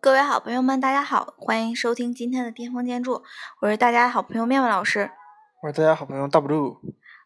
[0.00, 3.22] 各位好朋友们，大家好，欢迎收听今天的巅峰建筑，
[3.60, 5.10] 我是大家的好朋友妙妙老师。
[5.62, 6.78] 我是大家好朋友大 blue。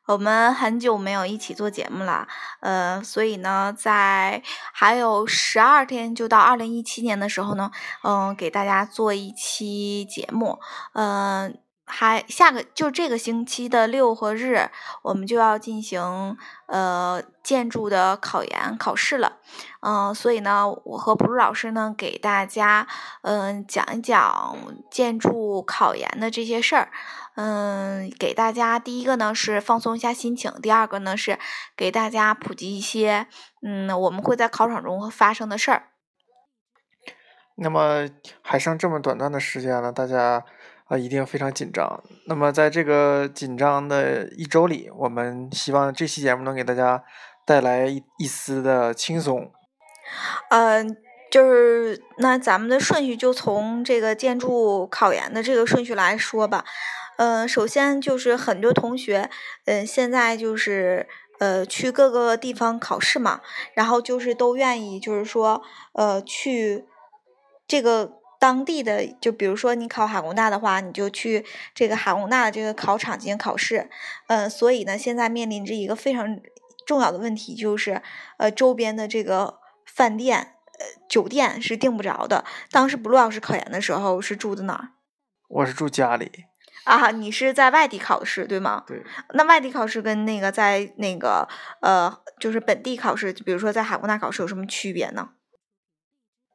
[0.06, 2.28] 我们很久没有一起做节目了，
[2.60, 4.42] 呃，所以呢，在
[4.72, 7.70] 还有十二天就到二零一七年的时候呢，
[8.02, 10.58] 嗯、给大家做一期节目，
[10.92, 14.70] 嗯、还下个就这个星期的六和日，
[15.02, 19.38] 我们就要进行呃建筑的考研考试了，
[19.80, 22.86] 嗯、所以呢，我和布鲁老师呢给大家
[23.22, 24.56] 嗯、讲一讲
[24.90, 26.90] 建筑考研的这些事儿。
[27.36, 31.38] 嗯，给大家第一个呢是放松一下心情，第二个呢是
[31.76, 33.26] 给大家普及一些
[33.60, 35.88] 嗯我们会在考场中发生的事儿。
[37.56, 38.08] 那么
[38.42, 40.44] 还剩这么短暂的时间了，大家
[40.86, 42.02] 啊、一定非常紧张。
[42.26, 47.02] 那么在这个紧张的一周里，我们希望这期节目能给大家
[47.46, 49.50] 带来一一丝的轻松。
[50.50, 50.96] 嗯，
[51.30, 56.64] 就是那咱们的顺序就从这个建筑考研的这个顺序来说吧。
[57.16, 59.30] 呃，首先就是很多同学，
[59.66, 63.40] 嗯、现在就是呃去各个地方考试嘛，
[63.72, 66.84] 然后就是都愿意就是说呃去
[67.66, 68.12] 这个
[68.44, 73.88] 当地的，就比如说你考海工大的话，你就去这个海工大的这个考场进行考试。
[74.26, 76.38] 嗯，所以呢，现在面临着一个非常
[76.86, 78.02] 重要的问题，就是
[78.36, 82.44] 呃周边的这个饭店、呃酒店是订不着的。
[82.70, 84.88] 当时不陆老师考研的时候是住的哪儿？
[85.48, 86.30] 我是住家里，
[86.84, 88.84] 啊，你是在外地考试对吗？
[88.86, 91.48] 对，那外地考试跟那个在那个
[91.80, 95.30] 呃，就是本地考试，就比如说在海工大考试有什么区别呢？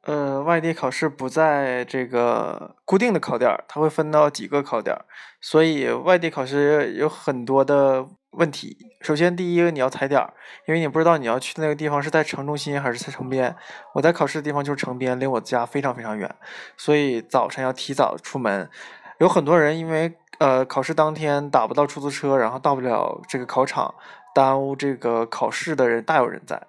[0.02, 4.96] 呃，外地考试不在这个固定的考点，它会分到几个考点，
[5.40, 8.76] 所以外地考试有很多的问题。
[9.02, 10.26] 首先，第一个你要踩点，
[10.66, 13.54] 因为你不知道你要去那个地方是在城中心还是在城边。
[13.92, 16.34] 我在考试的地方就是城边，离我家非常非常远，
[16.78, 18.70] 所以早晨要提早出门。
[19.18, 23.94] 有很多人因为呃考试当天打不到出租车，然后到不了这个考场，
[24.34, 26.62] 耽误这个考试的人大有人在。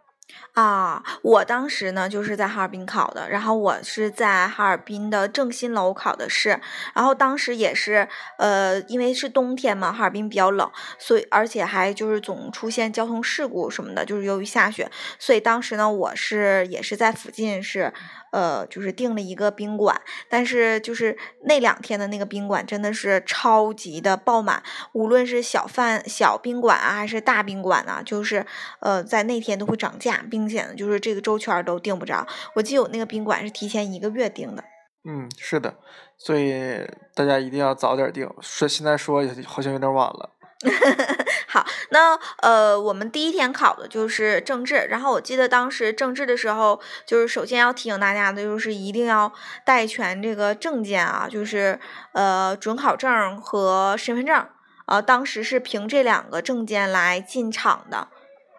[0.53, 6.59] 啊，我当时呢就是在哈尔滨考的，然后我是在哈尔滨的正新楼考的试，
[6.94, 17.94] 然后当时也是呃，因为是冬天嘛，哈尔滨比较冷，所以而且还就是总出现交通事故什么的，就是由于下雪，所以当时呢我是也是在附近是
[18.31, 24.62] 呃就是订了一个宾馆，但是就是那两天的那个宾馆真的是超级的爆满，
[24.94, 28.46] 无论是小饭小宾馆啊还是大宾馆啊，就是
[28.80, 32.25] 呃在那天都会涨价，并且呢就是这个周圈都订不着。
[32.56, 34.64] 我记得我那个宾馆是提前一个月订的。
[35.03, 35.75] 嗯，是的，
[36.18, 38.30] 所以大家一定要早点定。
[38.40, 40.30] 说现在说好像有点晚了。
[41.48, 49.32] 好，那呃，我们第一天考的就是政治，然后我记得当时政治的时候，就是首先要提醒大家的，就是一定要
[49.66, 51.80] 带全这个证件啊，就是
[52.14, 54.48] 呃准考证和身份证，
[54.86, 58.08] 呃，当时是凭这两个证件来进场的。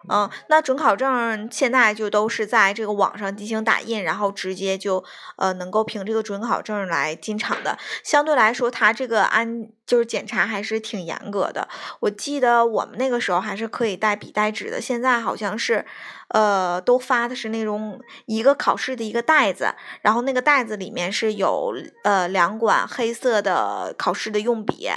[0.09, 5.01] 嗯，那准考证现在就都是在这个网上进行打印，然后直接就
[5.37, 7.77] 呃能够凭这个准考证来进场的。
[8.03, 11.67] 相对来说，它这个安就是检查还是挺严格的。
[11.99, 15.85] 我记得我们那个时候还是可以带笔带纸的，现在好像是，
[16.29, 21.73] 呃，都发的是那种一个考试的一个袋子，然后那个袋子里面是有
[22.03, 24.89] 呃两管黑色的考试的用笔，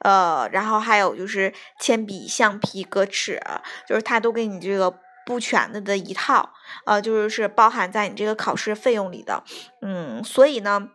[0.00, 3.40] 呃，然后还有就是铅笔、橡皮、格尺，
[3.88, 6.52] 就是它都给你这个不全的的一套，
[6.84, 9.42] 呃，就是是包含在你这个考试费用里的，
[9.80, 10.90] 嗯，所以呢。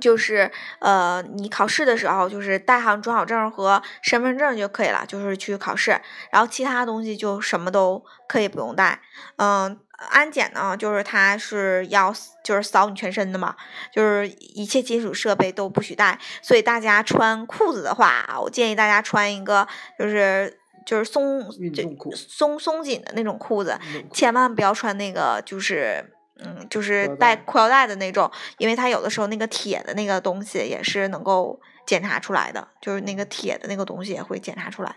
[0.00, 0.50] 就是
[0.80, 6.00] 呃，你考试的时候就是带上准考证和身份证就可以了，就是去考试，
[6.32, 9.00] 然后其他东西就什么都可以不用带。
[9.36, 9.78] 嗯，
[10.10, 12.12] 安检呢，就是它是要
[12.42, 13.54] 就是扫你全身的嘛，
[13.92, 16.18] 就是一切金属设备都不许带。
[16.42, 19.68] 所以大家穿裤子的话，我建议大家穿一个
[19.98, 26.16] 就是就是松就松松紧的那种裤子，裤千万不要穿那个就是。
[26.44, 34.96] 嗯，就是带带裤腰带的那种，因为它有的时候那个铁的那个东西也是能够检查出来的，就是那个铁的那个东西也会检查出来，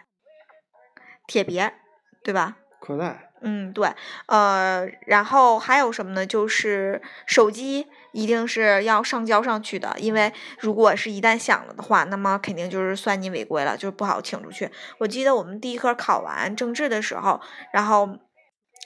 [1.27, 1.73] 铁别，
[2.23, 2.57] 对吧？
[2.79, 3.93] 裤带，嗯，对，
[4.25, 6.25] 呃，然后还有什么呢？
[6.25, 14.69] 就是手机一定是要上交上去的，因为如果是一旦响了的话，那么肯定就是算你违规了，就是不好请出去。
[14.97, 17.39] 我记得我们第一科考完政治的时候，
[17.71, 18.17] 然后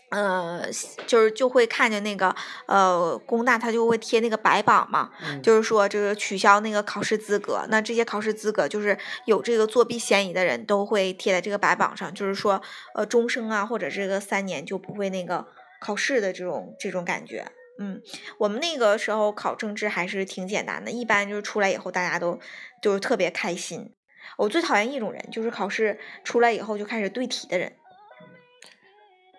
[0.09, 0.65] 呃，
[1.05, 2.33] 就是就会看见那个
[2.65, 12.61] 呃工大他就会贴那个白榜嘛，嗯就是说这个取消那个考试资格，那这些考试资格就是有这个作弊嫌疑的人都会贴在这个白榜上，就是说
[12.95, 15.45] 呃终生啊或者这个三年就不会那个
[15.81, 17.45] 考试的这种这种感觉。
[17.79, 18.01] 嗯，
[18.39, 22.39] 我们那个时候考政治还是挺简单的，一般就是出来以后大家都
[22.81, 23.93] 就是特别开心。
[24.37, 27.73] 我最讨厌一种人，就是考试出来以后就开始对题的人。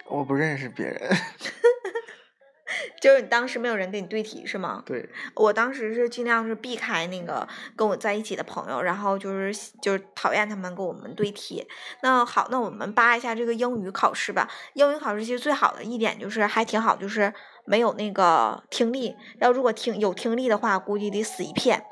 [0.09, 0.99] 我不认识别人。
[3.01, 4.83] 就是你当时没有人跟你对题是吗？
[4.85, 11.67] 对，我当时是尽量是避开那个跟我在一起的朋友，然后就是就是讨厌他们跟我们对题。
[12.03, 14.49] 那好，那我们扒一下这个英语考试吧。
[14.75, 17.33] 英语考试其实最好的一点就是还挺好，就是
[17.65, 19.17] 没有那个听力。
[19.41, 21.85] 要如果听有听力的话，估计得死一片。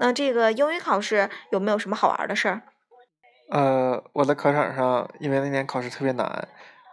[0.00, 2.62] 那这个英语考试有没有什么好玩的事儿？
[3.50, 6.48] 呃，我在考场上，因为那年考试特别难，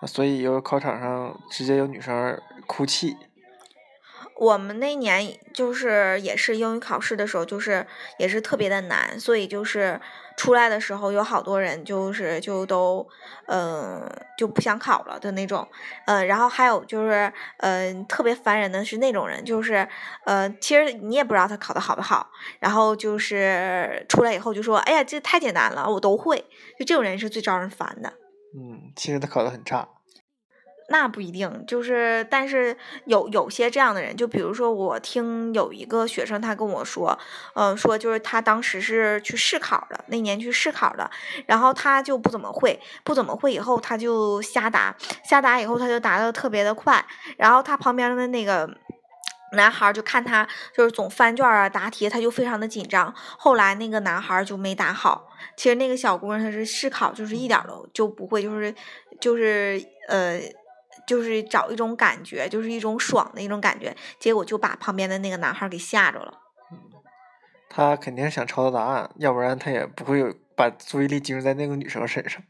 [0.08, 3.18] 所以有考场上直接有女生哭泣。
[4.36, 7.86] 我们那年就是也是英语考试的时候，就是
[8.18, 10.00] 也是特别的难，所以就是
[10.38, 13.06] 出来的时候有好多人就是就都
[13.48, 15.68] 嗯、就不想考了的那种，
[16.06, 19.86] 嗯、然后还有就是嗯、特别烦人的是那种人，就是
[20.26, 22.30] 呃其实你也不知道他考的好不好，
[22.62, 26.38] 然后就是出来以后就说哎呀这太简单了，我都会，
[26.78, 28.14] 就这种人是最招人烦的。
[28.58, 29.88] 嗯，其实他考的很差。
[30.92, 32.76] 那不一定，就是但是
[33.06, 37.18] 有有些这样的人，就比如说我听有一个学生他跟我说，
[37.54, 41.12] 嗯、说就是他当时是去试考了，那年去试考的，
[41.46, 47.06] 然后他就不怎么会，不怎么会，以后他就瞎答，瞎答以后他就答的特别的快，
[47.38, 48.70] 然后他旁边的那个。
[49.54, 50.48] 男孩就看他
[50.78, 53.12] 就是总翻卷啊答题，他就非常的紧张。
[53.16, 55.28] 后来那个男孩就没答好。
[55.56, 58.74] 其实那个小姑娘她是试考，就是一点都就不会，就是
[59.20, 60.40] 就是呃。
[61.08, 66.40] 就是找一种感觉，就是一种爽的一种感觉，结果就把旁边的那个男孩给吓着了。
[67.68, 72.44] 他肯定想抄到答案，要不然他也不会有把注意力集中在那个女生身上。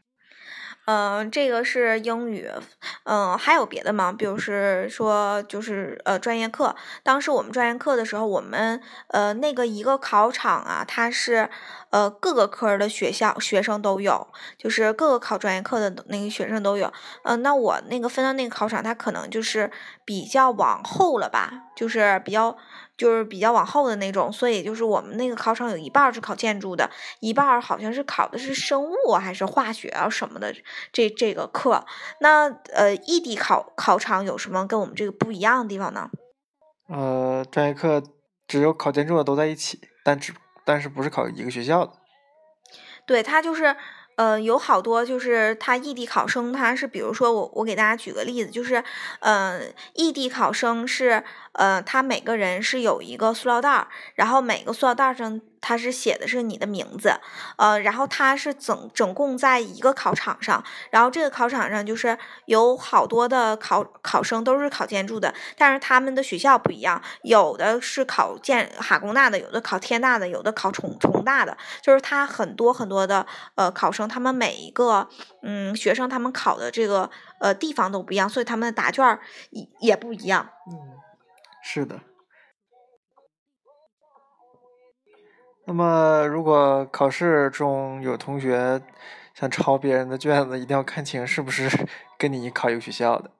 [0.92, 2.50] 嗯、这个是英语，
[3.04, 4.10] 嗯、还有别的吗？
[4.10, 6.74] 比如是说，就是呃，专业课。
[7.04, 11.48] 当时我们专业课的时候，我们呃那个一个考场啊，它是
[11.90, 14.26] 呃各个科的学校学生都有，
[14.58, 16.92] 就是各个考专业课的那个学生都有。
[17.22, 19.70] 嗯、那我那个分到那个考场，它可能就是
[20.04, 22.56] 比较往后了吧，就是比较。
[23.00, 30.54] 就是比较往后的那种，所以就是我们那个考场有一半是考建筑的，一半好像是考的是生物还是化学啊什么的
[30.92, 31.86] 这这个课。
[32.20, 36.10] 那呃，异地考考场有什么跟我们这个不一样的地方呢？
[36.90, 38.02] 呃，专业课
[38.46, 40.34] 只有考建筑的都在一起，但只
[40.66, 41.92] 但是不是考一个学校的。
[43.06, 43.74] 对，它就是。
[44.20, 48.84] 呃，有好多就是他异地考生，他是比如说我我给大家举个例子，就是
[49.20, 49.62] 呃
[49.94, 57.12] 异地考生是呃他每个人是有一个塑料袋儿，然后每个塑料袋上他是写的是你的名字，
[57.56, 62.16] 呃，然后他是整整共在一个考场上，然后这个考场上就是
[62.46, 74.08] 有好多的考考生都是考建筑的，但是他们的学校不一样，有的是考建哈工大的，有的考天大的，有的考重重大的，就是他很多很多的呃考生。
[74.08, 75.08] 他们每一个
[75.42, 79.20] 嗯学生，他们考的这个呃地方都不一样，所以他们的答卷儿
[79.50, 80.48] 也也不一样。
[80.66, 80.74] 嗯，
[81.62, 82.00] 是的。
[85.70, 88.82] 那么，如果考试中有同学
[89.34, 91.70] 想抄别人的卷子，一定要看清是不是
[92.18, 93.30] 跟你考一个学校的。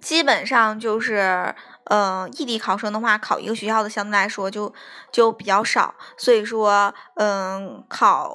[0.00, 4.74] 基本上就是，呃，异地考生的话，考一个学校的相对来说就
[5.12, 8.34] 就比较少，所以说，嗯，考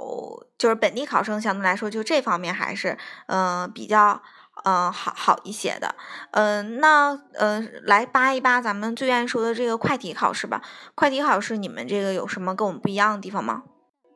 [0.57, 2.97] 就是本地考生相对来说，就这方面还是，
[3.27, 4.21] 嗯、比较，
[4.63, 5.95] 嗯、好好一些的。
[6.31, 10.61] 嗯、那，呃，来扒一扒咱们最愿意说的这个快题考试吧。
[10.95, 13.63] 快题考试，你们这个有什么跟我们不一样的地方吗？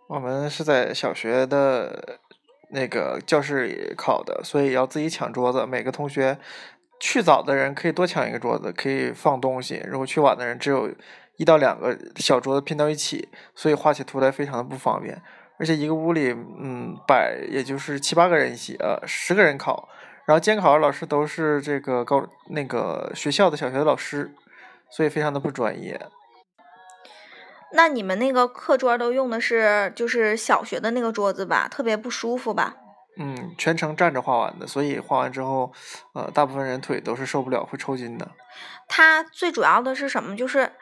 [0.08, 2.20] 我们是在小学的
[2.72, 6.38] 那个教室里考的，所以要自己抢桌子，每个同学。
[7.00, 10.90] 去早的人可以多抢一个桌子，可以放东西；如果去晚的人，只有
[11.36, 15.22] 一到两个小桌子拼到一起，所以画起图来非常的不方便。
[15.60, 19.88] 而且一个屋里，嗯，摆也就是七八个人一起，呃，十个人考，
[20.28, 24.36] 然后监考的老师都是这个高那个学校的小学的老师，
[24.92, 26.00] 所以非常的不专业。
[27.72, 31.70] 那你们那个课桌都用的是就是小学的那个桌子吧？
[31.70, 32.76] 特别不舒服吧？
[33.18, 35.72] 嗯，全程站着画完的，所以画完之后，
[36.14, 38.30] 呃，大部分人腿都是受不了，会抽筋的。
[38.90, 40.36] 它最主要的是什么？
[40.36, 40.74] 就是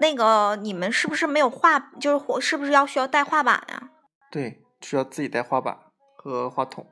[0.00, 1.78] 那个你们是不是没有画？
[2.00, 3.90] 就是是不是要需要带画板呀？
[4.30, 5.76] 对，需要自己带画板
[6.16, 6.86] 和话筒。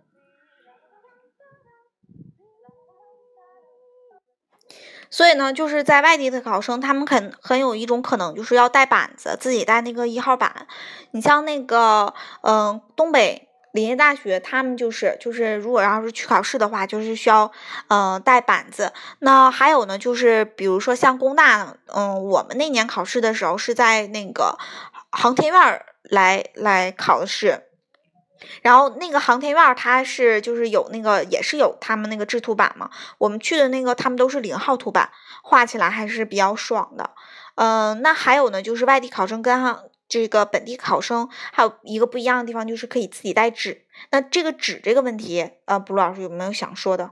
[5.11, 10.67] 所以呢，就是在外地的考生，他们很很有一种可能就是要带板子，自己带那个一号板。
[11.12, 12.12] 你像那个，
[12.43, 17.50] 嗯，东北林业大学，他们就是就是，如果要是去考试的话，就是需要，
[17.88, 18.93] 嗯，带板子。
[19.21, 24.59] 那还有呢，就是比如说像工大，嗯，我们那年考试的时候是在那个
[25.11, 27.67] 航天院来来考的试。
[28.62, 35.11] 然后那个航天院儿它是就是有那个也是有他们那个制图板嘛，我们去的那个他们都是零号图板，
[35.42, 37.11] 画起来还是比较爽的。
[37.57, 43.85] 嗯、那还有呢，就是外地考生跟哈这个本地考生还有一个不一样的地方，就是可以自己带纸。
[44.11, 47.11] 那这个纸这个问题，呃，卜鲁老师有没有想说的？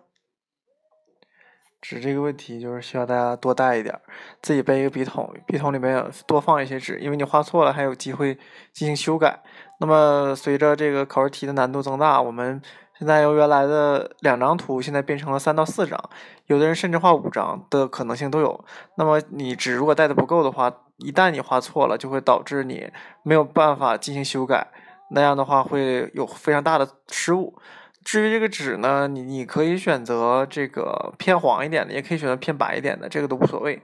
[1.83, 4.01] 纸这个问题就是需要大家多带一点儿，
[4.43, 8.35] 自己背一个笔筒，笔筒里面多放一些纸，因为你画错了还有机会
[8.73, 9.41] 进行修改。
[9.79, 12.61] 那么随着这个考试题的难度增大，我们
[12.99, 15.99] 现在由原来的两张图，现在变成了三到四张，
[16.47, 18.65] 有的人甚至画五张的可能性都有。
[18.97, 22.91] 那么你纸如果带的不够的话，一旦你画错了，就会导致你
[23.23, 24.67] 没有办法进行修改，
[25.11, 27.59] 那样的话会有非常大的失误。
[28.03, 33.83] 至于这个纸呢，你你可以选择这个偏黄一点的，也可以选择偏白一点的，这个都无所谓，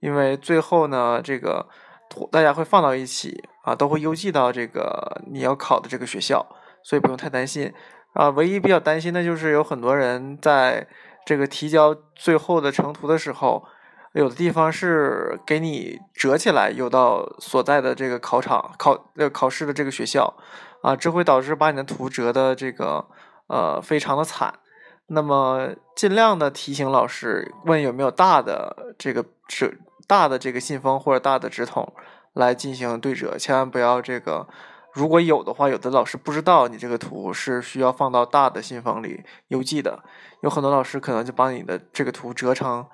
[0.00, 1.66] 因为最后呢，这个
[2.10, 6.44] 图大家会放到一起啊，都会邮寄到这个你要考的这个学校，
[6.82, 7.72] 所以不用太担心
[8.14, 8.28] 啊。
[8.30, 10.86] 唯一比较担心的就是有很多人在
[11.24, 13.64] 这个提交最后的成图的时候，
[14.12, 20.34] 有的地方是给你折起来邮到所在的这个考场考呃考试的这个学校
[20.82, 23.06] 啊，这会导致把你的图折的这个。
[23.52, 24.60] 呃，非常的惨。
[25.08, 31.92] 那么尽量的提醒老师问有没有大的这个纸、大的这个信封或者大的纸筒
[32.34, 34.48] 来进行对折，千万不要这个。
[34.92, 40.02] 如果有的话，有的老师不知道你这个图是需要放到大的信封里邮寄的，
[40.42, 42.84] 有很多老师可能就把你的这个图折成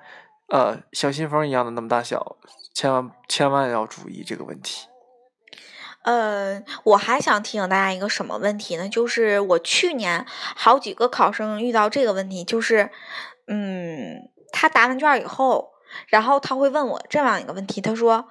[0.49, 2.37] 呃小信封一样的那么大小，
[2.73, 4.87] 千万千万要注意这个问题。
[6.03, 8.87] 呃，我还想提醒大家一个什么问题呢？
[8.87, 10.23] 就是我去年
[10.55, 12.91] 好几个考生遇到这个问题，就是，
[13.47, 15.71] 嗯，他答完卷以后，
[16.07, 18.25] 然后他会问我这样一个问题，他说，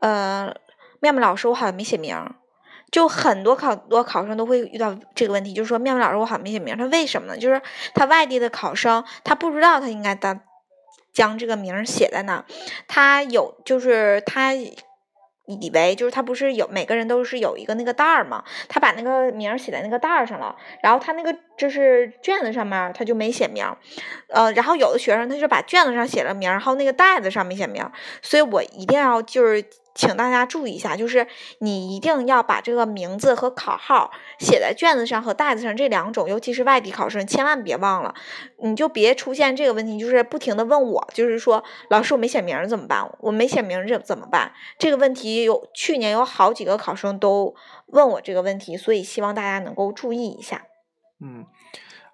[0.00, 0.54] 呃，
[1.00, 2.34] 妙妙老师，我好像没写名儿。
[2.90, 6.76] 就很多考多考生都会遇到这个问题，就是说妙妙老师，我好像没写名儿。
[6.76, 7.38] 他为什么呢？
[7.38, 7.62] 就是
[7.94, 10.40] 他外地的考生，他不知道他应该当
[11.12, 12.44] 将这个名儿写在哪，
[12.88, 14.52] 他有就是他。
[15.60, 23.76] 以为就是他不是有每个人都是有一个那个袋儿嘛，他把那个名儿写在那个袋儿上了，然后他那个就是卷子上面他就没写名儿，
[24.28, 27.90] 呃，然后有的学生他就把卷子上写了名儿，然后那个袋子上没写名儿，
[28.22, 29.60] 所以我一定要就是
[30.00, 31.26] 请大家注意一下，就是
[31.58, 38.14] 你一定要把这个名字和考号写在卷子上和袋子上这两种，尤其是外地考生，千万别忘了，
[38.62, 43.06] 你就别出现这个问题，就是不停的问我，就是说老师我没写名怎么办？
[43.20, 44.54] 我没写名这怎么办？
[44.78, 47.54] 这个问题有去年有好几个考生都
[47.88, 50.62] 问我这个问题，所以希望大家能够注意一下。
[51.22, 51.44] 嗯，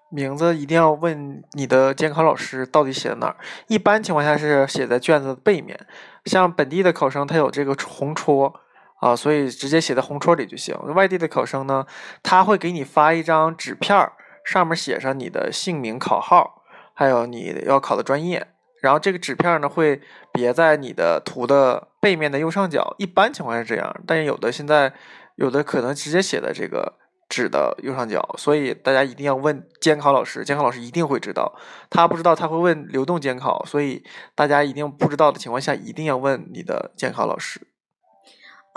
[0.09, 3.35] 名字一定要问你的监考老师到底写在哪儿。
[3.67, 5.79] 一般情况下是写在卷子的背面，
[6.25, 8.53] 像本地的考生他有这个红戳
[8.99, 10.75] 啊，所以直接写在红戳里就行。
[10.95, 11.85] 外地的考生呢，
[12.23, 18.47] 他会给你发一张纸片儿，上面写上你的姓名、考号，还有你要考的专业。
[18.81, 19.99] 然后这个纸片儿呢会
[20.31, 24.93] 别在你的图的背面的右上角，一般情况下是这样，但有的现在
[25.35, 26.93] 有的可能直接写在这个
[27.29, 31.53] 纸的右上角，所以大家一定要问监考老师，监考老师一定会知道，
[31.89, 34.03] 他不知道他会问流动监考，所以
[34.35, 37.67] 大家一定不知道的情况下，一定要问你的监考老师。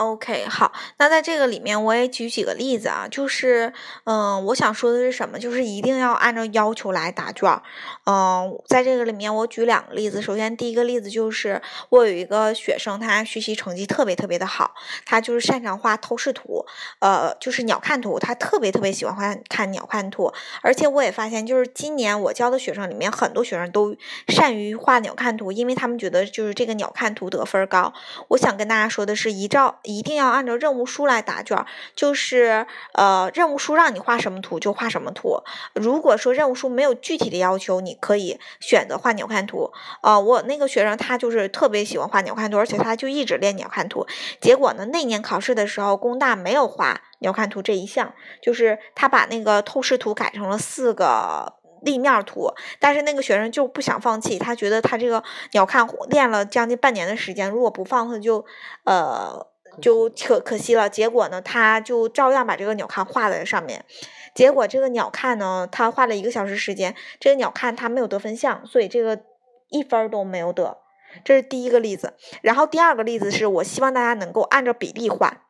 [0.01, 3.71] OK，好，那在这个里面我也举几个例子啊，就是，
[4.05, 5.39] 嗯，我想说的是什么？
[5.39, 7.63] 就是一定要按照要求来答卷儿。
[8.07, 10.23] 嗯，在这个里面我举两个例子。
[10.23, 14.73] 首先，第一个例子就是我有一个学生，他学习成绩特别特别的好，
[15.05, 16.65] 他就是擅长画透视图，
[17.01, 20.33] 呃，就是鸟瞰图，他特别特别喜欢画看鸟瞰图。
[20.63, 23.95] 而且我也发现，就是今年我教的学生里面，很多学生都
[24.29, 27.93] 善于画鸟瞰图，因为他们觉得就是这个鸟瞰图得分高。
[28.29, 35.43] 我想跟大家说的是，一照一定要按照任务书来答卷，就是呃，任务书让你画什么图就画什么图。
[35.75, 39.71] 如果说任务书没有具体的要求，你可以选择画鸟瞰图。
[40.03, 44.07] 呃，我那个学生他就是特别喜欢画鸟瞰图，而且他就一直练鸟瞰图。
[44.41, 51.55] 结果呢，那年考试的时候，工大没有画鸟瞰图这一项，就是他把那个透视图改成了四个。
[51.83, 58.45] 立面图，但是那个学生就不想放弃，他觉得他这个鸟瞰练了将近半年的时间，如果不放，他就
[58.85, 59.47] 呃
[59.81, 60.89] 就可可惜了。
[60.89, 63.85] 结果呢，他就照样把这个鸟瞰画在上面。
[64.35, 69.21] 结果这个鸟瞰呢，他画了一个小时时间，这个鸟瞰他没有得分项，所以这个
[69.71, 70.79] 一分都没有得。
[71.25, 72.15] 这是第一个例子。
[72.43, 75.43] 然后第二个例子是我希望大家能够按照比例画。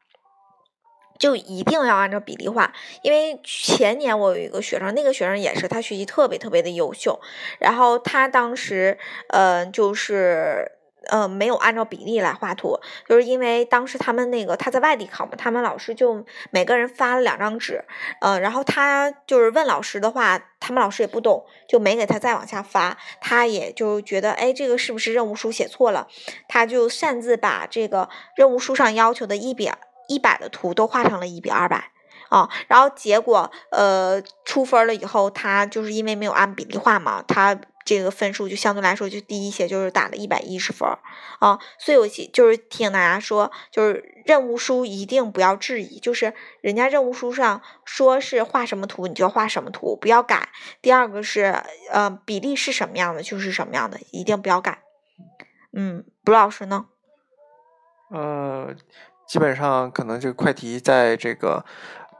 [1.18, 2.72] 就一定要按照比例画，
[3.02, 7.20] 因为前年我有一个学生，那个学生也是他学习特别特别的优秀，
[7.58, 8.96] 然后他当时
[9.28, 10.72] 呃就是
[11.08, 12.78] 呃没有按照比例来画图，
[13.08, 17.84] 就是因为当时他们那个他在外地考嘛，他们老师就每个人发了两张纸，
[18.20, 26.08] 呃，然后他就是问老师的话，他们老师也不懂，就没给他再往下发，他也就觉得哎这个是不是任务书写错了，
[26.48, 29.70] 他就擅自把这个任务书上要求的一比。
[30.08, 31.92] 一百的图都画成了一比二百。
[32.30, 37.56] 啊，然后结果呃出分了以后，他就是因为没有按比例画嘛，他
[37.90, 40.88] 这个分数就相对来说就低一些，就是打了一百一十分
[41.40, 41.58] 啊。
[41.76, 50.50] 所以我就是提醒大家说，就是任务书一定不要质疑，就是人家任务书上说是画什么图你就画什么图，不要改。
[50.80, 54.82] 第二个是呃比例是什么样的就是什么样的，一定不要改。
[55.72, 56.86] 嗯，卜老师呢？
[58.12, 58.72] 呃。
[59.30, 61.64] 基本上可能这个快题在这个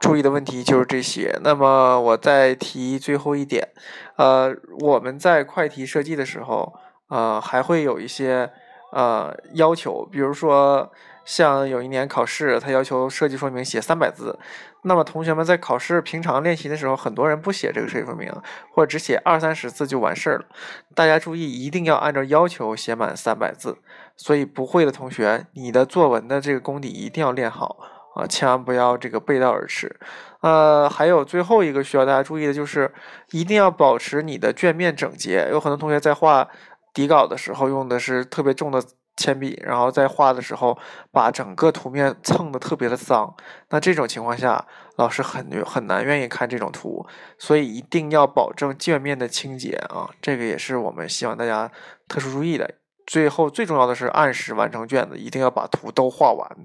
[0.01, 1.39] 注意的问题就是这些。
[1.45, 3.69] 那么我再提最后一点，
[4.17, 6.75] 呃，我们在快题设计的时候，
[7.11, 8.51] 呃，还会有一些
[8.91, 10.91] 呃要求，比如说。
[11.23, 14.37] 像有一年考试，他要求设计说明写三百字，
[14.83, 18.33] 那么同学们在考试平常练习的时候，很多人不写这个设计说明，
[18.73, 20.47] 或者只写二三十字就完事儿了。
[20.93, 23.77] 大家注意，一定要按照要求写满三百字。
[24.17, 27.77] 所以不会的同学，你的作文的这个功底一定要练好
[28.15, 29.95] 啊，千万不要这个背道而驰。
[30.41, 32.93] 呃，还有最后一个需要大家注意的就是，
[33.31, 35.49] 一定要保持你的卷面整洁。
[35.51, 36.49] 有很多同学在画
[36.95, 38.83] 底稿的时候用的是特别重的。
[39.17, 40.79] 铅笔，然后在画的时候
[41.13, 43.35] 把整个图面蹭的特别的脏，
[43.69, 44.65] 那这种情况下，
[44.97, 51.71] 老师很很难愿意看这种图，所以一定要保证卷面的清洁啊，这个也是我们希望大家
[52.09, 52.77] 特殊注意的。
[53.07, 56.57] 最后最重要的是按时完成卷子，一定要把图都画完。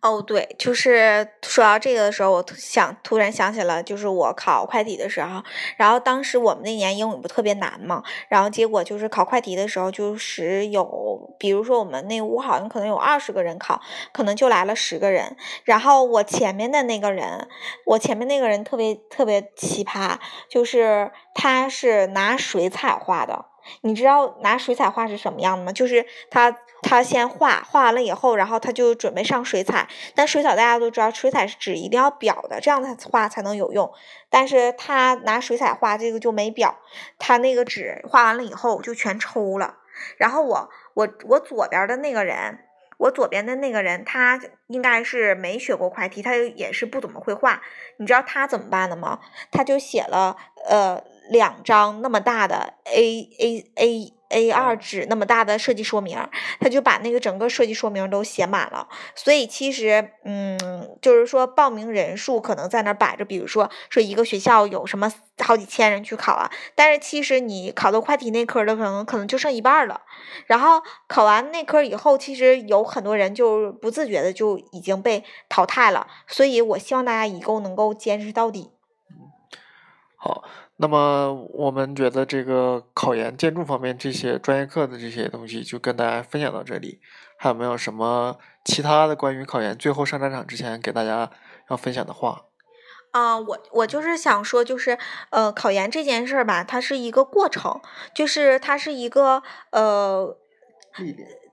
[0.00, 5.42] 哦，对，就是说到这个的时候，我想突然想起了，就是我考快题的时候，
[5.76, 13.80] 然后当时我们那年英语不特别难嘛，然后结果就是考快题的时候，就是有，比如说我们那屋好像可能有二十个人考，
[14.12, 17.48] 可能就来了十个人，然后我前面的那个人，
[17.84, 20.16] 我前面那个人特别特别奇葩，
[20.48, 23.46] 就是他是拿水彩画的。
[23.82, 25.72] 你知道拿水彩画是什么样的吗？
[25.72, 29.88] 就是他他先画画完了以后，然后他就准备上水彩。
[30.14, 33.92] 但水彩大家都知道，水彩是纸一定要裱的，这样他画才能有用。
[34.30, 36.74] 但是他拿水彩画这个就没裱，
[37.18, 39.78] 他那个纸画完了以后就全抽了。
[40.16, 42.58] 然后我我我左边的那个人，
[42.98, 47.60] 我左边的那个人，他应该是没学过快题，他也是不怎么会画。
[47.96, 49.18] 你知道他怎么办的吗？
[49.50, 50.36] 他就写了
[50.68, 51.02] 呃。
[51.28, 56.18] 两张那么大的 A A A A 二纸那么大的设计说明，
[56.60, 58.86] 他就把那个整个设计说明都写满了。
[59.14, 60.58] 所以其实，嗯，
[61.00, 70.02] 就是说报名人数可能在那摆着，比如说说一个学校有什么好几千人去考啊，但是其实你考到快题那科的可能可能就剩一半了。
[70.46, 76.06] 然后考完那科以后，其实有很多人就不自觉的就已经被淘汰了。
[76.26, 78.72] 所以我希望大家一共能够坚持到底。
[80.16, 80.44] 好。
[80.80, 87.00] 那么我们觉得这个考研、建筑方面这些专业课的这些东西就跟大家分享到这里，
[87.36, 89.76] 还有没有什么其他的关于考研？
[89.76, 91.30] 最后上战场之前给大家
[91.68, 92.44] 要分享的话？
[93.10, 94.98] 啊，我我就是想说，就是
[95.30, 97.80] 呃，考研这件事儿吧，它是一个过程，
[98.14, 100.38] 就是它是一个呃。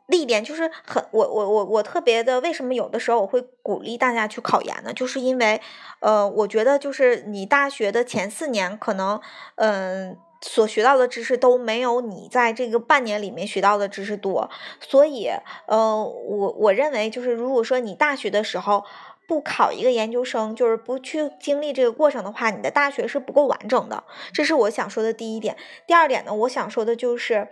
[0.08, 4.94] 历练就是很我我我我特别的为什么有的时候我会鼓励大家去考研呢？
[4.94, 5.60] 就是因为
[6.00, 9.20] 呃，我觉得就是你大学的前四年可能
[9.56, 14.48] 嗯所学到的知识都没有你在这个半年里面学到的知识多，
[14.80, 15.28] 所以
[15.66, 18.86] 呃我我认为就是如果说你大学的时候
[19.28, 24.04] 不考一个研究生，就是不去经历这个过程的话，你的大学是不够完整的。
[24.32, 25.58] 这是我想说的第一点。
[25.88, 27.48] 第二点呢，我想说的就是。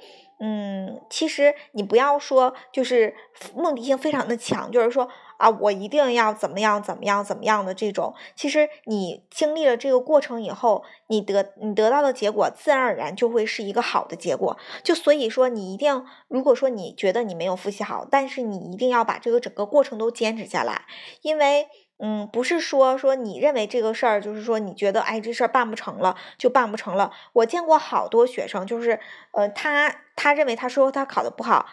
[0.45, 3.15] 嗯，其实你不要说，就是
[3.55, 8.13] 目的性非常的强，就是说啊，我一定要怎么样怎么样怎么样的这种。
[8.35, 14.57] 其实你经历了这个过程以后，你得你得到的结果，自然而然就会是一个好的结果。
[14.83, 20.81] 就所以说，你一定，如果说你觉得你没有复习好，但是你一定要把这个整个过程都坚持下来，
[21.21, 21.67] 因为。
[21.99, 27.11] 嗯，不是说说你认为这个事儿，就是说你觉得哎这事儿办不成了就办不成了。
[27.33, 28.99] 我见过好多学生，就是
[29.31, 31.67] 呃他他认为他说他考的不好，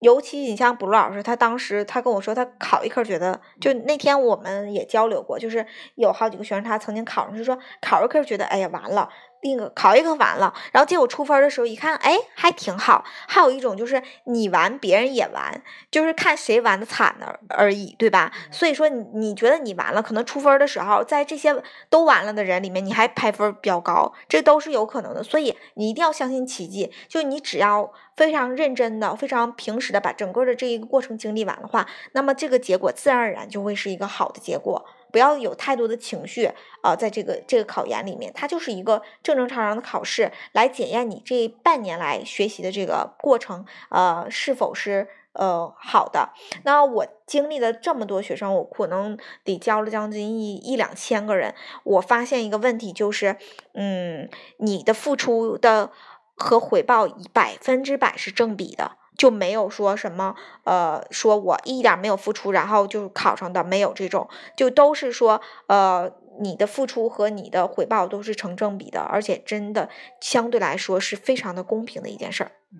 [0.00, 9.08] 尤其你像卜路老师，他当时他跟我说他考一科觉得，就那天我们也交流过，就是有好几个学生他曾经考上，就说考一科觉得哎呀完了，
[9.42, 13.04] 那个考一个完了，然后结果出分的时候一看，哎，还挺好。
[13.26, 18.30] 还有一种就是你玩，别人也玩，就是看谁玩的惨的而已，对吧？
[18.50, 21.54] 所以说你你觉得你完了，可能出分的时候，在这些
[21.88, 25.22] 都完了的人里面，你还排分比较高，这都是有可能的。
[25.22, 34.84] 所以你一定要相信奇迹，就你只要非常认真的、非常平时的把整个的这一个过程经历完的话，那么这个结果自然而然就会是一个好的结果。
[35.12, 36.50] 不要有太多的情绪
[36.82, 46.30] 啊、在这个这个考研里面，它就是一个正正常常的考试，来检验你这半年来学习的这个过程，呃，是否是呃好的。
[46.64, 53.36] 那我经历了这么多学生，我可能得教了将近一一两千个人，我发现一个问题就是，
[53.74, 55.90] 嗯，你的付出的
[56.34, 58.92] 和回报以百分之百是正比的。
[59.20, 69.90] 就没有说什么，呃，说我一点没有付出，然后就考上的，没有这种，就都是说，呃，你的付出和你的回报都是成正比的，而且真的
[70.22, 72.52] 相对来说是非常的公平的一件事儿。
[72.72, 72.78] 嗯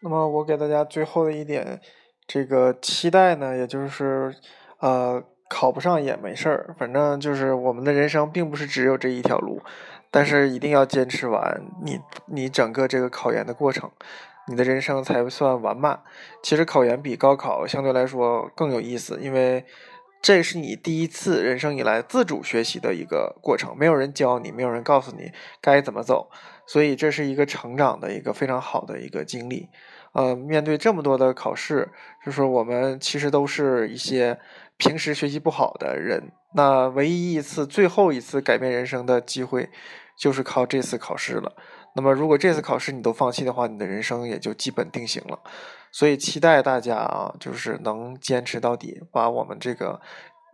[0.00, 1.78] 那么我给大家最后的一点
[2.26, 4.34] 这个期待呢，也就是
[4.78, 9.60] 呃考不上也没事儿，反正就是我们的人生并不是只有这一条路，
[10.10, 13.90] 但是一定要坚持完你你整个这个考研的过程，
[14.48, 16.02] 你的人生才算完满。
[16.42, 19.64] 其实考研比高考相对来说更有意思，因为
[20.20, 25.30] 这是你第一次人生以来自主学习的一个过程，没有人教你，没有人告诉你
[25.60, 26.28] 该怎么走，
[26.66, 29.68] 所以这是一个成长的一个非常好的一个经历。
[30.12, 31.90] 呃，面对这么多的考试，
[32.24, 34.38] 就是我们其实都是一些
[34.76, 39.68] 平时学习不好的人，那唯一一次、最后一次改变人生的机会，
[40.16, 41.54] 就是靠这次考试了。
[41.98, 45.36] 那么，如果这次考试你都放弃的话，你的人生也就基本定型了。
[45.90, 50.00] 所以，期待大家啊，就是能坚持到底，把我们这个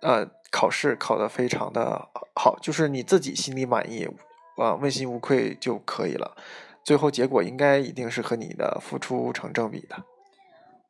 [0.00, 4.09] 呃考试考得非常的好，就是你自己心里满意，
[4.57, 6.35] 啊、问心无愧就可以了。
[6.83, 9.96] 最后结果应该一定是和你的付出成正比的。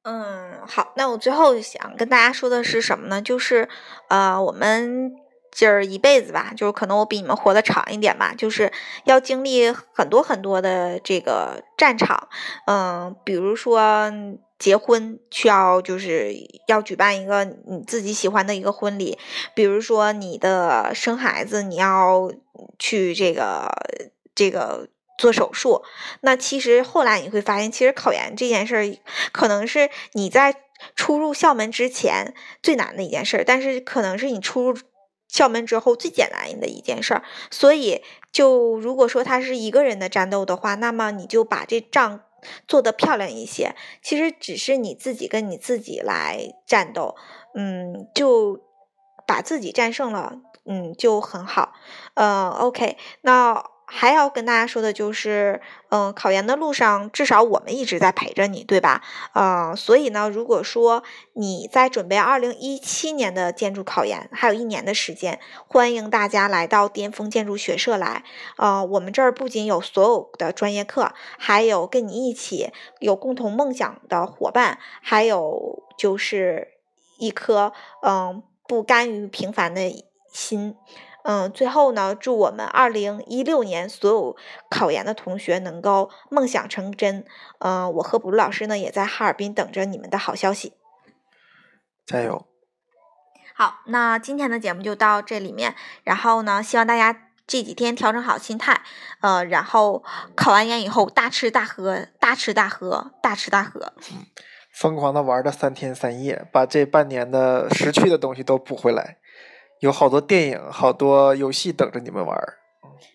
[0.02, 3.20] 嗯，好，那我最后想跟大家说的是什么呢？
[3.20, 3.68] 就是，
[4.08, 5.16] 呃，我们
[5.54, 8.70] 今儿一辈子吧，就是可能我比你们活得长一点吧，就是
[9.04, 12.28] 要经历很多很多的这个战场，
[12.66, 14.12] 嗯，比如说
[14.58, 16.34] 结婚需要就是
[16.66, 19.16] 要举办一个你自己喜欢的一个婚礼，
[19.54, 22.30] 比如说你的生孩子，你要
[22.78, 23.70] 去这个
[24.34, 24.88] 这个。
[25.16, 25.84] 做手术，
[26.22, 28.98] 那其实后来你会发现，其实考研这件事儿，
[29.30, 30.56] 可能是你在
[30.96, 34.76] 出入校门之前最难的一件事，但是可能是你出入
[35.28, 37.24] 校门之后最简单的一件事儿。
[37.50, 42.20] 所以，就如果说他是一个人的战斗的话，那么你就把这仗
[42.68, 43.74] 做得漂亮一些。
[44.02, 47.14] 其实只是你自己跟你自己来战斗，
[47.54, 48.60] 嗯，就
[49.26, 51.72] 把自己战胜了，嗯，就很好。
[52.14, 53.73] 嗯，OK，那。
[53.86, 59.02] 还要跟大家说的就是，嗯、考研的路上，至少我们一直在陪着你，对吧？
[59.34, 61.02] 呃，所以呢，如果说
[61.34, 68.24] 你在准备二零一七年的建筑考研，还有一年的时间，欢迎大家来到巅峰建筑学社来。
[68.56, 76.68] 呃，我们这儿不仅有所有的专业课，还有跟你一起有共同梦想的伙伴，还有就是
[77.18, 80.74] 一颗嗯不甘于平凡的心。
[81.24, 84.36] 嗯，最后呢，祝我们二零一六年所有
[84.70, 87.24] 考研的同学能够梦想成真。
[87.60, 90.74] 嗯，我和卜路老师呢也在哈尔滨等着你们的好消息。
[92.04, 92.46] 加油！
[93.56, 98.82] 好，那今天的节目就到这里面，然后呢，希望大家这几天调整好心态，
[99.20, 103.94] 呃，然后考完研以后大吃大喝，大吃大喝，大吃大喝。
[104.72, 109.16] 疯狂的玩的三天三夜，把这半年的失去的东西都补回来。
[109.84, 112.54] 有好多电影、好多游戏等着你们玩儿。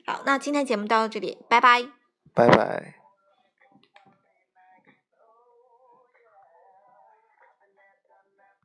[0.05, 1.83] 好，那今天节目到这里，拜拜。
[2.35, 2.98] 拜拜。